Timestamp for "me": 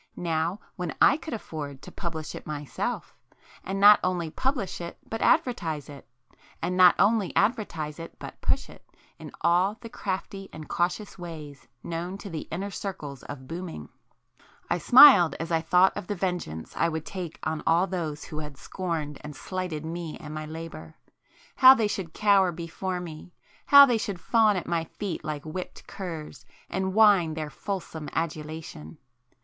19.85-20.17